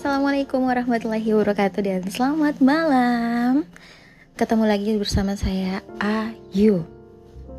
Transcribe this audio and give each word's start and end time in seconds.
Assalamualaikum 0.00 0.64
warahmatullahi 0.64 1.28
wabarakatuh 1.28 1.84
dan 1.84 2.00
selamat 2.08 2.56
malam. 2.64 3.68
Ketemu 4.32 4.64
lagi 4.64 4.96
bersama 4.96 5.36
saya 5.36 5.84
Ayu 6.00 6.88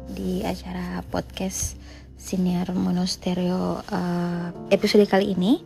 Di 0.10 0.42
acara 0.42 1.06
podcast 1.14 1.78
Siniar 2.18 2.74
Monostereo 2.74 3.86
uh, 3.86 4.50
episode 4.74 5.06
kali 5.06 5.38
ini. 5.38 5.62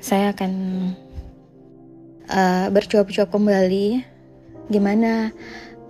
Saya 0.00 0.32
akan 0.32 0.52
uh, 2.32 2.72
bercuap-cuap 2.72 3.28
kembali 3.28 4.00
Gimana 4.72 5.28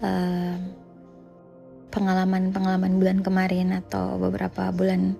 uh, 0.02 0.58
pengalaman-pengalaman 1.94 2.98
bulan 2.98 3.22
kemarin 3.22 3.78
atau 3.78 4.18
beberapa 4.18 4.74
bulan 4.74 5.14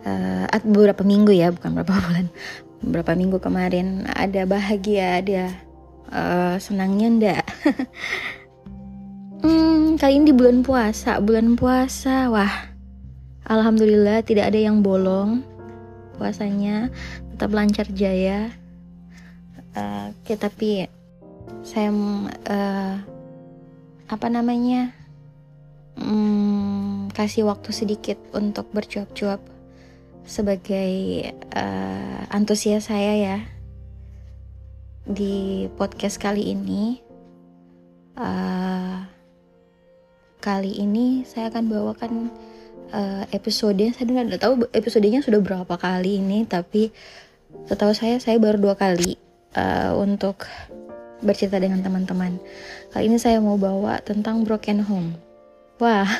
uh, 0.00 0.48
beberapa 0.64 1.04
minggu 1.04 1.36
ya 1.36 1.52
bukan 1.52 1.76
beberapa 1.76 2.00
bulan 2.08 2.32
beberapa 2.82 3.14
minggu 3.14 3.38
kemarin 3.38 4.04
ada 4.10 4.42
bahagia 4.44 5.22
ada 5.22 5.54
uh, 6.10 6.54
senangnya 6.58 7.08
ndak? 7.08 7.44
Hmm, 9.42 9.98
kali 9.98 10.22
ini 10.22 10.30
di 10.30 10.34
bulan 10.38 10.62
puasa 10.62 11.18
bulan 11.18 11.58
puasa. 11.58 12.30
Wah 12.30 12.70
alhamdulillah 13.42 14.22
tidak 14.22 14.54
ada 14.54 14.70
yang 14.70 14.86
bolong 14.86 15.42
puasanya. 16.14 16.94
Tetap 17.34 17.50
lancar 17.50 17.90
jaya. 17.90 18.54
Uh, 19.74 20.14
oke 20.14 20.38
tapi 20.38 20.86
saya 21.66 21.90
uh, 22.46 22.94
apa 24.06 24.26
namanya? 24.30 24.94
Hmm, 25.98 27.10
kasih 27.10 27.50
waktu 27.50 27.74
sedikit 27.74 28.22
untuk 28.30 28.70
bercuap-cuap 28.70 29.42
sebagai 30.22 31.26
uh, 31.54 32.22
antusias 32.30 32.86
saya 32.90 33.12
ya 33.18 33.38
di 35.06 35.66
podcast 35.74 36.18
kali 36.22 36.54
ini. 36.54 37.02
Uh, 38.12 39.02
kali 40.42 40.82
ini 40.82 41.24
saya 41.24 41.48
akan 41.48 41.64
bawakan 41.70 42.12
uh, 42.92 43.24
episode 43.32 43.80
saya 43.94 44.04
tidak 44.04 44.42
tahu 44.42 44.68
episodenya 44.74 45.24
sudah 45.24 45.40
berapa 45.40 45.74
kali 45.78 46.20
ini 46.20 46.44
tapi 46.44 46.92
setahu 47.70 47.96
saya 47.96 48.18
saya 48.18 48.36
baru 48.36 48.60
dua 48.60 48.74
kali 48.76 49.16
uh, 49.56 49.96
untuk 49.96 50.44
bercerita 51.22 51.62
dengan 51.62 51.80
teman-teman. 51.80 52.36
Kali 52.92 53.06
ini 53.08 53.16
saya 53.16 53.38
mau 53.38 53.56
bawa 53.56 54.02
tentang 54.02 54.42
broken 54.44 54.82
home. 54.84 55.14
Wah 55.80 56.10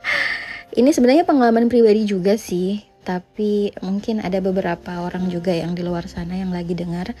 ini 0.78 0.88
sebenarnya 0.94 1.28
pengalaman 1.28 1.68
pribadi 1.68 2.08
juga 2.08 2.38
sih 2.38 2.88
tapi 3.06 3.72
mungkin 3.80 4.20
ada 4.20 4.42
beberapa 4.42 5.00
orang 5.00 5.32
juga 5.32 5.54
yang 5.54 5.72
di 5.72 5.80
luar 5.80 6.04
sana 6.10 6.36
yang 6.36 6.52
lagi 6.52 6.76
dengar. 6.76 7.14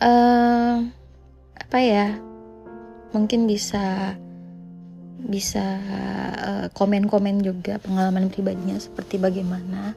Uh, 0.00 0.88
apa 1.56 1.78
ya? 1.78 2.16
Mungkin 3.10 3.50
bisa 3.50 4.16
bisa 5.20 5.76
eh, 6.40 6.66
komen-komen 6.72 7.44
uh, 7.44 7.52
juga 7.52 7.76
pengalaman 7.76 8.32
pribadinya 8.32 8.80
seperti 8.80 9.20
bagaimana. 9.20 9.92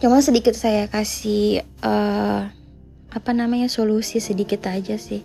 Cuma 0.00 0.24
sedikit 0.24 0.56
saya 0.56 0.88
kasih 0.88 1.60
uh, 1.84 2.48
apa 3.12 3.30
namanya 3.36 3.68
solusi 3.68 4.24
sedikit 4.24 4.64
aja 4.70 4.96
sih. 4.96 5.20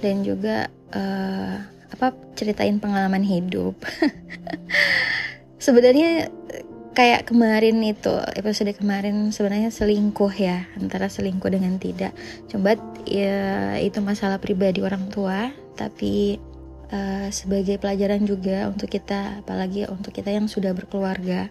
Dan 0.00 0.24
juga 0.24 0.72
uh, 0.94 1.56
apa 1.92 2.14
ceritain 2.38 2.80
pengalaman 2.80 3.26
hidup. 3.26 3.76
Sebenarnya 5.64 6.30
kayak 6.98 7.30
kemarin 7.30 7.78
itu 7.86 8.10
episode 8.34 8.74
kemarin 8.74 9.30
sebenarnya 9.30 9.70
selingkuh 9.70 10.34
ya 10.34 10.66
antara 10.74 11.06
selingkuh 11.06 11.46
dengan 11.46 11.78
tidak. 11.78 12.10
Coba 12.50 12.74
ya 13.06 13.78
itu 13.78 14.02
masalah 14.02 14.42
pribadi 14.42 14.82
orang 14.82 15.06
tua 15.06 15.54
tapi 15.78 16.42
uh, 16.90 17.30
sebagai 17.30 17.78
pelajaran 17.78 18.26
juga 18.26 18.66
untuk 18.66 18.90
kita 18.90 19.46
apalagi 19.46 19.86
untuk 19.86 20.10
kita 20.10 20.34
yang 20.34 20.50
sudah 20.50 20.74
berkeluarga 20.74 21.46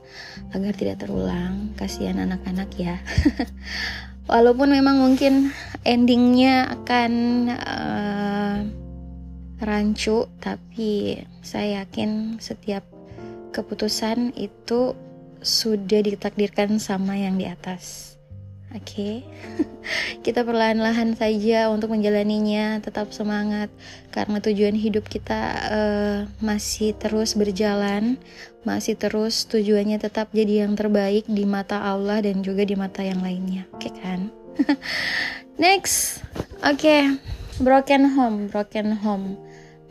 agar 0.52 0.76
tidak 0.76 1.00
terulang 1.08 1.72
kasihan 1.80 2.20
anak-anak 2.20 2.68
ya. 2.76 3.00
Walaupun 4.28 4.76
memang 4.76 5.00
mungkin 5.00 5.56
endingnya 5.88 6.76
akan 6.76 7.12
uh, 7.56 8.58
rancu 9.64 10.28
tapi 10.44 11.24
saya 11.40 11.88
yakin 11.88 12.36
setiap 12.44 12.84
keputusan 13.56 14.36
itu 14.36 15.07
sudah 15.42 16.02
ditakdirkan 16.02 16.78
sama 16.82 17.18
yang 17.18 17.38
di 17.38 17.46
atas. 17.46 18.18
Oke, 18.76 18.84
okay? 18.84 19.16
kita 20.28 20.44
perlahan-lahan 20.44 21.16
saja 21.16 21.72
untuk 21.72 21.96
menjalaninya, 21.96 22.84
tetap 22.84 23.16
semangat 23.16 23.72
karena 24.12 24.44
tujuan 24.44 24.76
hidup 24.76 25.08
kita 25.08 25.40
uh, 25.72 26.20
masih 26.44 26.92
terus 26.92 27.32
berjalan, 27.40 28.20
masih 28.68 29.00
terus 29.00 29.48
tujuannya 29.48 30.04
tetap 30.04 30.28
jadi 30.36 30.68
yang 30.68 30.76
terbaik 30.76 31.24
di 31.32 31.48
mata 31.48 31.80
Allah 31.80 32.20
dan 32.20 32.44
juga 32.44 32.68
di 32.68 32.76
mata 32.76 33.00
yang 33.08 33.24
lainnya. 33.24 33.64
Oke 33.72 33.88
okay, 33.88 33.94
kan? 34.04 34.20
Next, 35.64 36.20
oke, 36.60 36.76
okay. 36.76 37.16
broken 37.64 38.04
home, 38.20 38.52
broken 38.52 39.00
home, 39.00 39.40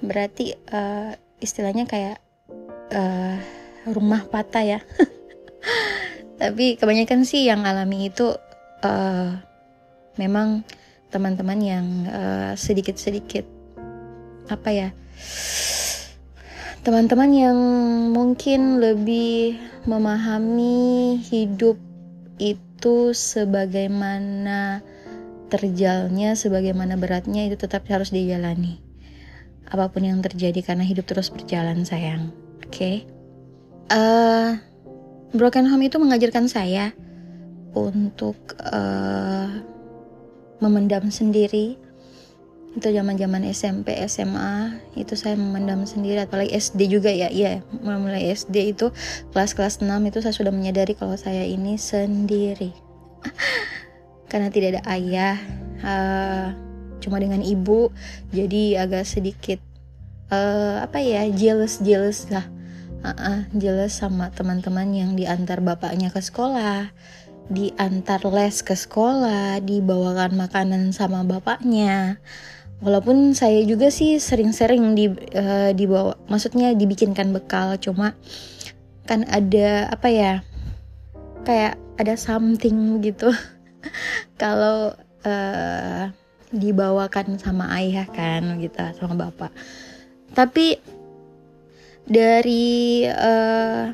berarti 0.05 0.53
uh, 0.69 1.17
istilahnya 1.41 1.89
kayak 1.89 2.21
uh, 2.93 3.41
rumah 3.89 4.29
patah 4.29 4.77
ya. 4.77 4.81
tapi 6.37 6.77
kebanyakan 6.77 7.25
sih 7.25 7.49
yang 7.49 7.65
alami 7.65 8.13
itu 8.13 8.37
uh, 8.85 9.31
memang 10.21 10.65
teman-teman 11.09 11.61
yang 11.61 11.87
uh, 12.09 12.53
sedikit-sedikit 12.57 13.45
apa 14.53 14.71
ya 14.71 14.89
teman-teman 16.87 17.31
yang 17.35 17.59
mungkin 18.15 18.79
lebih 18.79 19.59
memahami 19.89 21.19
hidup 21.19 21.81
itu 22.39 23.17
sebagaimana 23.17 24.85
terjalnya 25.51 26.35
sebagaimana 26.35 26.95
beratnya 26.99 27.47
itu 27.49 27.57
tetap 27.59 27.87
harus 27.89 28.11
dijalani 28.11 28.79
apa 29.67 29.91
pun 29.91 30.07
yang 30.07 30.23
terjadi 30.23 30.63
karena 30.63 30.87
hidup 30.87 31.11
terus 31.11 31.33
berjalan 31.35 31.83
sayang 31.83 32.31
oke 32.63 32.71
okay? 32.71 33.03
uh, 33.91 34.59
broken 35.37 35.69
home 35.69 35.85
itu 35.87 35.97
mengajarkan 36.01 36.49
saya 36.49 36.93
untuk 37.77 38.37
uh, 38.61 39.49
memendam 40.61 41.09
sendiri. 41.13 41.77
Itu 42.77 42.93
zaman-zaman 42.93 43.41
SMP 43.57 43.97
SMA 44.05 44.77
itu 45.01 45.17
saya 45.17 45.37
memendam 45.37 45.89
sendiri. 45.89 46.21
Apalagi 46.21 46.53
SD 46.53 46.93
juga 46.93 47.09
ya 47.09 47.33
iya 47.33 47.65
mulai 47.81 48.33
SD 48.37 48.77
itu 48.77 48.93
kelas-kelas 49.33 49.81
6 49.81 49.89
itu 50.09 50.19
saya 50.21 50.35
sudah 50.37 50.53
menyadari 50.53 50.93
kalau 50.93 51.17
saya 51.17 51.45
ini 51.45 51.81
sendiri. 51.81 52.77
Karena 54.31 54.53
tidak 54.53 54.77
ada 54.77 54.83
ayah 54.93 55.37
uh, 55.81 56.47
cuma 57.01 57.23
dengan 57.23 57.39
ibu 57.39 57.95
jadi 58.35 58.83
agak 58.83 59.07
sedikit 59.07 59.63
uh, 60.35 60.83
apa 60.83 60.99
ya 60.99 61.23
jealous 61.31 61.79
jealous 61.79 62.27
lah 62.35 62.43
uh-uh, 63.07 63.47
jelas 63.55 64.03
sama 64.03 64.35
teman-teman 64.35 64.91
yang 64.91 65.15
diantar 65.15 65.63
bapaknya 65.63 66.11
ke 66.11 66.19
sekolah. 66.19 66.91
Diantar 67.47 68.27
les 68.27 68.59
ke 68.67 68.75
sekolah 68.75 69.63
dibawakan 69.63 70.35
makanan 70.35 70.91
sama 70.91 71.23
bapaknya. 71.23 72.19
Walaupun 72.83 73.33
saya 73.33 73.63
juga 73.63 73.89
sih 73.89 74.19
sering-sering 74.19 74.99
di 74.99 75.07
uh, 75.39 75.71
dibawa 75.71 76.19
maksudnya 76.27 76.75
dibikinkan 76.75 77.31
bekal. 77.31 77.79
Cuma 77.79 78.19
kan 79.07 79.23
ada 79.31 79.87
apa 79.95 80.09
ya 80.11 80.33
kayak 81.47 81.79
ada 82.03 82.19
something 82.19 82.99
gitu. 83.01 83.31
Kalau 84.43 84.99
uh, 85.23 86.03
dibawakan 86.51 87.39
sama 87.39 87.71
ayah 87.79 88.11
kan 88.11 88.59
gitu 88.59 88.83
sama 88.99 89.31
bapak. 89.31 89.55
Tapi 90.35 90.96
dari 92.07 93.05
uh, 93.07 93.91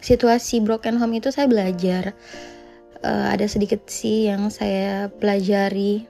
situasi 0.00 0.60
broken 0.62 1.00
home 1.00 1.18
itu 1.18 1.32
saya 1.32 1.48
belajar. 1.48 2.12
Uh, 3.00 3.28
ada 3.32 3.44
sedikit 3.48 3.88
sih 3.88 4.28
yang 4.28 4.48
saya 4.52 5.08
pelajari. 5.08 6.04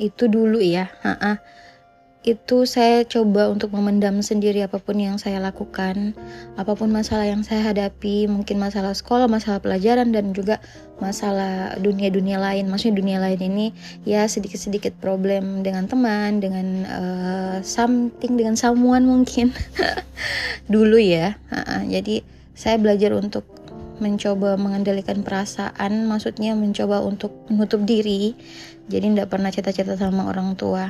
Itu 0.00 0.32
dulu 0.32 0.64
ya 0.64 0.88
ha 1.04 1.12
-ha 1.16 1.32
itu 2.20 2.68
saya 2.68 3.00
coba 3.08 3.48
untuk 3.48 3.72
memendam 3.72 4.20
sendiri 4.20 4.60
apa 4.60 4.76
pun 4.76 5.00
yang 5.00 5.16
saya 5.16 5.40
lakukan, 5.40 6.12
apa 6.60 6.76
pun 6.76 6.92
masalah 6.92 7.24
yang 7.24 7.40
saya 7.40 7.72
hadapi, 7.72 8.28
mungkin 8.28 8.60
masalah 8.60 8.92
sekolah, 8.92 9.24
masalah 9.24 9.56
pelajaran 9.64 10.12
dan 10.12 10.36
juga 10.36 10.60
masalah 11.00 11.80
dunia-dunia 11.80 12.36
lain. 12.36 12.68
Maksudnya 12.68 13.00
dunia 13.00 13.18
lain 13.24 13.40
ini 13.40 13.66
ya 14.04 14.28
sedikit-sedikit 14.28 15.00
problem 15.00 15.64
dengan 15.64 15.88
teman, 15.88 16.44
dengan 16.44 16.66
uh, 16.84 17.56
something 17.64 18.36
dengan 18.36 18.52
someone 18.52 19.08
mungkin 19.08 19.56
dulu 20.74 21.00
ya. 21.00 21.40
Uh, 21.48 21.56
uh, 21.56 21.82
jadi 21.88 22.20
saya 22.52 22.76
belajar 22.76 23.16
untuk 23.16 23.48
mencoba 24.00 24.60
mengendalikan 24.60 25.24
perasaan 25.24 26.08
maksudnya 26.08 26.56
mencoba 26.56 27.04
untuk 27.04 27.36
menutup 27.52 27.84
diri 27.84 28.32
jadi 28.88 29.12
tidak 29.12 29.28
pernah 29.28 29.52
cerita-cerita 29.52 30.00
sama 30.00 30.24
orang 30.24 30.56
tua 30.56 30.88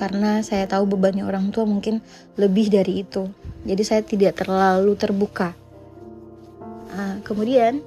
karena 0.00 0.40
saya 0.40 0.64
tahu 0.64 0.96
bebannya 0.96 1.28
orang 1.28 1.52
tua 1.52 1.68
mungkin 1.68 2.00
lebih 2.40 2.72
dari 2.72 3.04
itu. 3.04 3.28
Jadi 3.68 3.82
saya 3.84 4.00
tidak 4.00 4.40
terlalu 4.40 4.96
terbuka. 4.96 5.52
Nah, 6.96 7.20
kemudian 7.20 7.84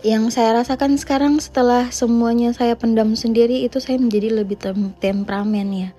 yang 0.00 0.32
saya 0.32 0.56
rasakan 0.56 0.96
sekarang 0.96 1.36
setelah 1.44 1.92
semuanya 1.92 2.56
saya 2.56 2.72
pendam 2.80 3.12
sendiri 3.12 3.60
itu 3.60 3.76
saya 3.84 4.00
menjadi 4.00 4.32
lebih 4.32 4.56
tem 4.56 4.96
temperamen 4.96 5.68
ya. 5.68 5.90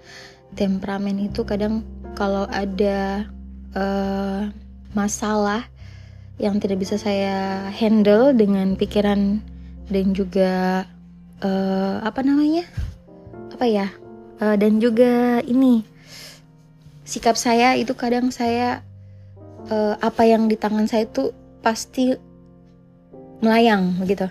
Temperamen 0.58 1.30
itu 1.30 1.46
kadang 1.46 1.86
kalau 2.18 2.50
ada 2.50 3.30
uh, 3.78 4.50
masalah 4.98 5.70
yang 6.42 6.58
tidak 6.58 6.82
bisa 6.82 6.98
saya 6.98 7.70
handle 7.70 8.34
dengan 8.34 8.74
pikiran 8.74 9.46
dan 9.94 10.06
juga 10.18 10.90
uh, 11.46 12.02
apa 12.02 12.26
namanya? 12.26 12.66
Apa 13.54 13.70
ya 13.70 14.01
uh, 14.42 14.58
dan 14.58 14.82
juga 14.82 15.40
ini 15.46 15.86
sikap 17.06 17.38
saya 17.38 17.78
itu 17.78 17.94
kadang 17.94 18.34
saya 18.34 18.82
uh, 19.70 19.96
apa 20.02 20.26
yang 20.26 20.50
di 20.50 20.58
tangan 20.58 20.90
saya 20.90 21.06
itu 21.06 21.30
pasti 21.62 22.18
melayang 23.42 23.98
begitu. 24.02 24.30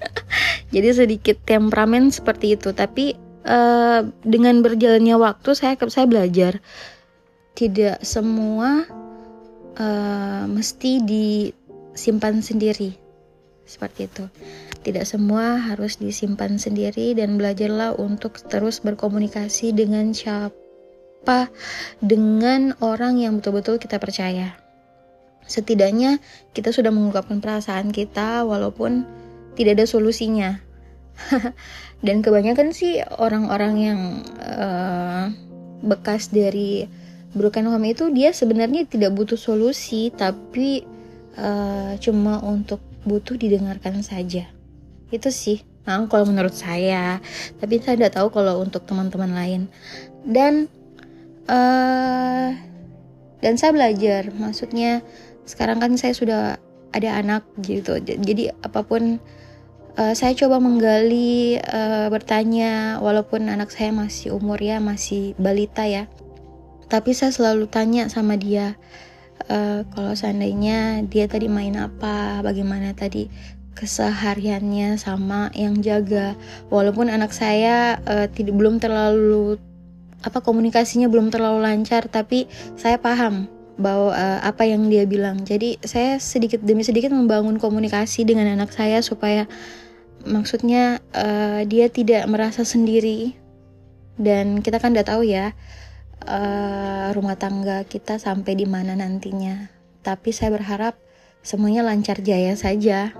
Jadi 0.74 0.88
sedikit 0.94 1.36
temperamen 1.44 2.08
seperti 2.08 2.56
itu, 2.56 2.72
tapi 2.72 3.14
uh, 3.44 4.02
dengan 4.24 4.64
berjalannya 4.64 5.16
waktu 5.20 5.50
saya 5.52 5.74
saya 5.76 6.06
belajar 6.08 6.58
tidak 7.52 8.00
semua 8.00 8.88
uh, 9.76 10.44
mesti 10.48 11.04
disimpan 11.04 12.40
sendiri 12.40 12.96
seperti 13.68 14.08
itu. 14.08 14.24
Tidak 14.82 15.06
semua 15.06 15.62
harus 15.62 16.02
disimpan 16.02 16.58
sendiri 16.58 17.14
dan 17.14 17.38
belajarlah 17.38 17.94
untuk 17.94 18.42
terus 18.50 18.82
berkomunikasi 18.82 19.70
dengan 19.70 20.10
siapa? 20.10 21.46
Dengan 22.02 22.74
orang 22.82 23.22
yang 23.22 23.38
betul-betul 23.38 23.78
kita 23.78 24.02
percaya. 24.02 24.58
Setidaknya 25.46 26.18
kita 26.50 26.74
sudah 26.74 26.90
mengungkapkan 26.90 27.38
perasaan 27.38 27.94
kita 27.94 28.42
walaupun 28.42 29.06
tidak 29.54 29.78
ada 29.78 29.86
solusinya. 29.86 30.58
Dan 32.06 32.18
kebanyakan 32.18 32.74
sih 32.74 32.98
orang-orang 33.22 33.74
yang 33.78 34.00
uh, 34.42 35.30
bekas 35.86 36.34
dari 36.34 36.90
broken 37.38 37.70
home 37.70 37.94
itu 37.94 38.10
dia 38.10 38.34
sebenarnya 38.34 38.82
tidak 38.90 39.14
butuh 39.14 39.38
solusi 39.38 40.10
tapi 40.10 40.82
uh, 41.38 41.94
cuma 42.02 42.42
untuk 42.44 42.82
butuh 43.02 43.34
didengarkan 43.34 44.04
saja 44.04 44.46
itu 45.12 45.28
sih 45.28 45.60
nah 45.82 45.98
kalau 46.06 46.30
menurut 46.30 46.54
saya. 46.54 47.18
Tapi 47.58 47.82
saya 47.82 47.98
tidak 47.98 48.14
tahu 48.14 48.30
kalau 48.30 48.62
untuk 48.62 48.86
teman-teman 48.86 49.34
lain. 49.34 49.62
Dan 50.22 50.70
uh, 51.50 52.54
dan 53.42 53.54
saya 53.58 53.74
belajar. 53.74 54.30
Maksudnya 54.30 55.02
sekarang 55.42 55.82
kan 55.82 55.98
saya 55.98 56.14
sudah 56.14 56.42
ada 56.94 57.10
anak 57.18 57.42
gitu. 57.66 57.98
Jadi 57.98 58.54
apa 58.62 58.86
pun 58.86 59.18
uh, 59.98 60.14
saya 60.14 60.38
coba 60.38 60.62
menggali 60.62 61.58
uh, 61.58 62.06
bertanya. 62.14 63.02
Walaupun 63.02 63.50
anak 63.50 63.74
saya 63.74 63.90
masih 63.90 64.38
umur 64.38 64.62
ya 64.62 64.78
masih 64.78 65.34
balita 65.34 65.82
ya. 65.82 66.06
Tapi 66.86 67.10
saya 67.10 67.34
selalu 67.34 67.66
tanya 67.66 68.06
sama 68.06 68.38
dia 68.38 68.78
uh, 69.50 69.82
kalau 69.90 70.12
seandainya 70.14 71.02
dia 71.08 71.26
tadi 71.26 71.48
main 71.50 71.74
apa 71.74 72.44
bagaimana 72.44 72.92
tadi 72.94 73.26
kesehariannya 73.72 75.00
sama 75.00 75.48
yang 75.56 75.80
jaga 75.80 76.36
walaupun 76.68 77.08
anak 77.08 77.32
saya 77.32 77.98
uh, 78.04 78.28
tidak 78.28 78.54
belum 78.54 78.78
terlalu 78.78 79.56
apa 80.22 80.38
komunikasinya 80.38 81.10
belum 81.10 81.34
terlalu 81.34 81.66
lancar 81.66 82.06
tapi 82.06 82.46
saya 82.78 83.00
paham 83.00 83.50
bahwa 83.80 84.12
uh, 84.12 84.40
apa 84.44 84.68
yang 84.68 84.86
dia 84.86 85.08
bilang. 85.08 85.42
Jadi 85.42 85.80
saya 85.82 86.20
sedikit 86.20 86.60
demi 86.60 86.84
sedikit 86.84 87.10
membangun 87.12 87.56
komunikasi 87.56 88.22
dengan 88.22 88.52
anak 88.52 88.70
saya 88.70 89.00
supaya 89.00 89.48
maksudnya 90.22 91.02
uh, 91.16 91.66
dia 91.66 91.90
tidak 91.90 92.28
merasa 92.30 92.62
sendiri 92.62 93.34
dan 94.20 94.62
kita 94.62 94.78
kan 94.78 94.94
udah 94.94 95.06
tahu 95.06 95.26
ya 95.26 95.56
uh, 96.22 97.10
rumah 97.16 97.34
tangga 97.34 97.82
kita 97.88 98.20
sampai 98.20 98.54
di 98.54 98.66
mana 98.68 98.94
nantinya. 98.94 99.72
Tapi 100.02 100.30
saya 100.34 100.54
berharap 100.54 100.98
semuanya 101.42 101.82
lancar 101.84 102.22
jaya 102.22 102.54
saja. 102.56 103.14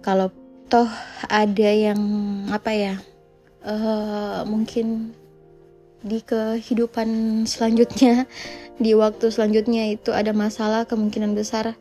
Kalau 0.00 0.30
toh 0.66 0.90
ada 1.30 1.70
yang 1.70 2.00
apa 2.50 2.70
ya 2.74 2.94
uh, 3.62 4.42
mungkin 4.46 5.14
di 6.02 6.22
kehidupan 6.22 7.42
selanjutnya 7.46 8.26
di 8.82 8.94
waktu 8.94 9.30
selanjutnya 9.30 9.94
itu 9.94 10.10
ada 10.10 10.34
masalah 10.34 10.86
kemungkinan 10.86 11.34
besar 11.38 11.78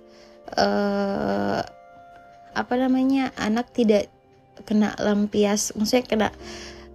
uh, 0.57 1.61
apa 2.55 2.73
namanya 2.77 3.33
anak 3.37 3.69
tidak 3.73 4.09
kena 4.63 4.95
lampias 5.01 5.75
maksudnya 5.75 6.05
kena 6.05 6.27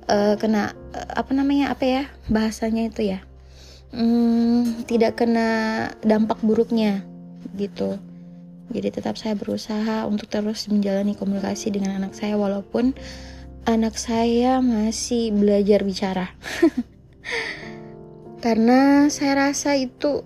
uh, 0.08 0.34
kena 0.38 0.72
uh, 0.94 1.10
apa 1.18 1.30
namanya 1.34 1.74
apa 1.74 1.84
ya 1.84 2.02
bahasanya 2.30 2.88
itu 2.88 3.14
ya 3.14 3.18
hmm, 3.92 4.86
tidak 4.86 5.18
kena 5.18 5.90
dampak 6.06 6.38
buruknya 6.40 7.02
gitu 7.58 8.00
jadi 8.70 8.94
tetap 8.94 9.18
saya 9.18 9.34
berusaha 9.34 10.06
untuk 10.06 10.30
terus 10.30 10.70
menjalani 10.70 11.18
komunikasi 11.18 11.74
dengan 11.74 11.98
anak 11.98 12.14
saya 12.14 12.38
walaupun 12.38 12.94
anak 13.66 13.98
saya 13.98 14.62
masih 14.62 15.34
belajar 15.34 15.82
bicara. 15.82 16.26
Karena 18.44 19.10
saya 19.12 19.50
rasa 19.50 19.76
itu 19.76 20.22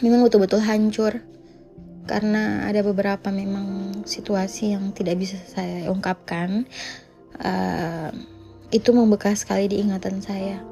memang 0.00 0.24
betul-betul 0.24 0.62
hancur. 0.62 1.26
Karena 2.08 2.64
ada 2.64 2.80
beberapa 2.80 3.28
memang 3.28 4.00
situasi 4.08 4.72
yang 4.72 4.96
tidak 4.96 5.20
bisa 5.20 5.36
saya 5.44 5.92
ungkapkan 5.92 6.64
uh, 7.44 8.08
itu 8.72 8.90
membekas 8.96 9.44
sekali 9.44 9.68
di 9.68 9.84
ingatan 9.84 10.24
saya. 10.24 10.64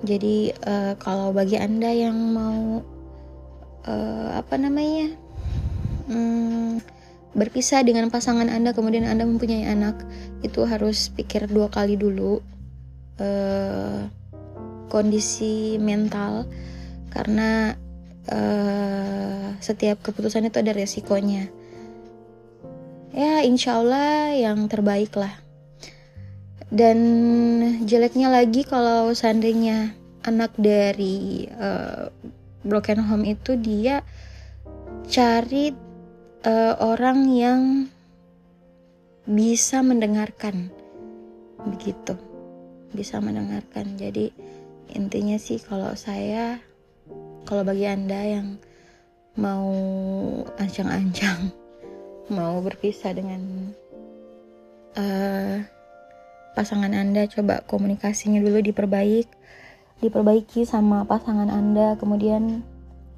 Jadi 0.00 0.56
uh, 0.64 0.96
kalau 0.96 1.36
bagi 1.36 1.60
anda 1.60 1.92
yang 1.92 2.16
mau 2.32 2.80
uh, 3.84 4.28
apa 4.40 4.56
namanya 4.56 5.12
berpisah 7.30 7.86
dengan 7.86 8.10
pasangan 8.10 8.50
anda 8.50 8.74
kemudian 8.74 9.06
anda 9.06 9.22
mempunyai 9.22 9.70
anak 9.70 10.02
itu 10.42 10.66
harus 10.66 11.14
pikir 11.14 11.46
dua 11.46 11.70
kali 11.70 11.94
dulu 11.94 12.42
uh, 13.22 14.10
kondisi 14.90 15.78
mental 15.78 16.50
karena 17.14 17.78
uh, 18.30 19.54
setiap 19.62 20.02
keputusan 20.02 20.50
itu 20.50 20.58
ada 20.58 20.74
resikonya. 20.74 21.46
Ya 23.10 23.42
insya 23.42 23.82
Allah 23.82 24.34
yang 24.34 24.66
terbaik 24.66 25.14
lah. 25.14 25.34
Dan 26.70 26.98
jeleknya 27.82 28.30
lagi 28.30 28.62
kalau 28.62 29.10
seandainya 29.10 29.94
anak 30.22 30.54
dari 30.54 31.50
uh, 31.50 32.06
broken 32.62 33.02
home 33.02 33.26
itu 33.26 33.58
dia 33.58 34.06
cari 35.10 35.74
uh, 36.44 36.74
orang 36.80 37.28
yang 37.32 37.62
bisa 39.28 39.84
mendengarkan. 39.84 40.72
Begitu. 41.66 42.16
Bisa 42.92 43.20
mendengarkan. 43.22 43.96
Jadi 44.00 44.32
intinya 44.90 45.38
sih 45.38 45.62
kalau 45.62 45.94
saya 45.94 46.58
kalau 47.46 47.62
bagi 47.62 47.86
anda 47.86 48.20
yang 48.20 48.58
mau 49.38 49.70
ancang-ancang 50.58 51.54
mau 52.36 52.58
berpisah 52.58 53.14
dengan 53.14 53.70
uh, 54.98 55.62
pasangan 56.58 56.90
anda 56.90 57.30
coba 57.30 57.62
komunikasinya 57.62 58.42
dulu 58.42 58.58
diperbaik 58.58 59.30
diperbaiki 60.00 60.64
sama 60.64 61.04
pasangan 61.04 61.52
anda. 61.52 61.94
Kemudian 62.00 62.64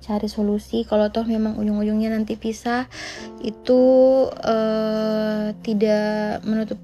cari 0.02 0.26
solusi. 0.26 0.82
Kalau 0.82 1.08
toh 1.14 1.24
memang 1.24 1.56
ujung-ujungnya 1.56 2.10
nanti 2.10 2.34
pisah 2.34 2.90
itu 3.40 3.80
uh, 4.28 5.54
tidak 5.62 6.42
menutup 6.42 6.76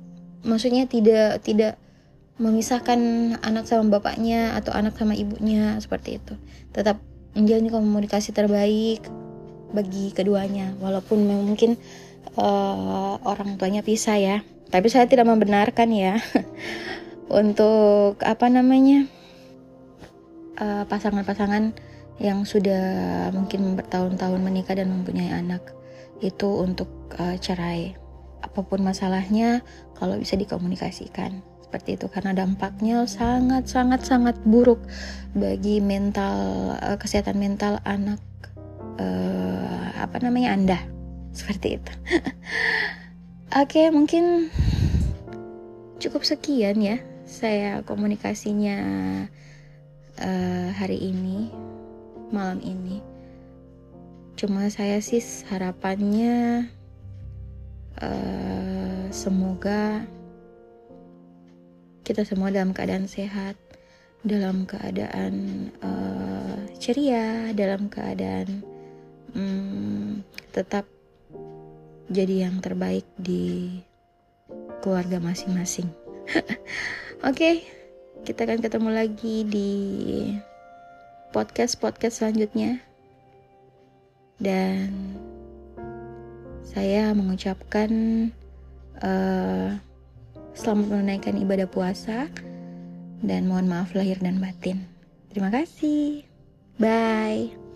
maksudnya 0.47 0.87
tidak 0.87 1.43
tidak 1.43 1.77
memisahkan 2.39 2.99
anak 3.43 3.67
sama 3.67 3.99
bapaknya 3.99 4.55
atau 4.55 4.71
anak 4.71 4.95
sama 4.95 5.19
ibunya 5.19 5.75
seperti 5.83 6.23
itu. 6.23 6.39
Tetap 6.71 7.03
menjalani 7.35 7.69
komunikasi 7.69 8.31
terbaik 8.31 9.03
bagi 9.75 10.15
keduanya 10.15 10.73
walaupun 10.79 11.27
mungkin 11.45 11.77
uh, 12.39 13.19
orang 13.27 13.59
tuanya 13.59 13.83
pisah 13.83 14.17
ya. 14.17 14.37
Tapi 14.71 14.87
saya 14.87 15.11
tidak 15.11 15.27
membenarkan 15.27 15.91
ya 15.91 16.21
untuk 17.41 18.21
apa 18.21 18.47
namanya 18.53 19.09
pasangan 20.59 20.83
eh, 20.83 20.85
pasangan-pasangan 20.91 21.65
yang 22.19 22.43
sudah 22.43 23.31
mungkin 23.31 23.79
bertahun-tahun 23.79 24.43
menikah 24.43 24.75
dan 24.75 24.91
mempunyai 24.91 25.31
anak 25.31 25.63
itu 26.19 26.51
untuk 26.63 26.91
uh, 27.19 27.39
cerai. 27.39 27.95
Apa 28.43 28.63
pun 28.67 28.83
masalahnya 28.83 29.63
kalau 29.95 30.19
bisa 30.19 30.35
dikomunikasikan. 30.35 31.43
Seperti 31.63 32.01
itu 32.01 32.07
karena 32.09 32.33
dampaknya 32.33 33.05
sangat 33.05 33.69
sangat 33.69 34.03
sangat 34.03 34.37
buruk 34.43 34.81
bagi 35.37 35.79
mental 35.79 36.75
uh, 36.81 36.97
kesehatan 36.97 37.39
mental 37.39 37.79
anak 37.87 38.23
uh, 38.99 39.95
apa 39.95 40.19
namanya 40.19 40.55
anda. 40.59 40.79
Seperti 41.39 41.79
itu. 41.79 41.93
Oke 43.55 43.87
okay, 43.87 43.87
mungkin 43.95 44.51
cukup 45.99 46.23
sekian 46.27 46.79
ya 46.79 46.99
saya 47.29 47.85
komunikasinya 47.85 48.79
uh, 50.19 50.69
hari 50.73 50.99
ini 50.99 51.53
malam 52.31 52.61
ini 52.63 53.01
cuma 54.39 54.71
saya 54.71 55.03
sih 55.03 55.21
harapannya 55.51 56.69
uh, 57.99 59.05
semoga 59.11 60.07
kita 62.07 62.23
semua 62.25 62.49
dalam 62.55 62.71
keadaan 62.73 63.11
sehat 63.11 63.59
dalam 64.23 64.65
keadaan 64.67 65.69
uh, 65.83 66.59
ceria 66.79 67.51
dalam 67.53 67.91
keadaan 67.91 68.63
um, 69.35 70.23
tetap 70.55 70.87
jadi 72.09 72.49
yang 72.49 72.65
terbaik 72.65 73.05
di 73.21 73.69
keluarga 74.81 75.21
masing-masing. 75.21 75.93
Oke, 76.33 76.57
okay, 77.21 77.55
kita 78.25 78.49
akan 78.49 78.65
ketemu 78.65 78.91
lagi 78.97 79.37
di 79.45 79.73
podcast-podcast 81.31 82.23
selanjutnya. 82.25 82.81
Dan 84.39 85.19
saya 86.63 87.11
mengucapkan 87.17 87.91
uh, 89.03 89.75
selamat 90.55 90.87
menunaikan 90.91 91.37
ibadah 91.39 91.67
puasa 91.67 92.31
dan 93.23 93.51
mohon 93.51 93.67
maaf 93.67 93.95
lahir 93.95 94.19
dan 94.23 94.39
batin. 94.39 94.87
Terima 95.33 95.51
kasih. 95.51 96.23
Bye. 96.79 97.68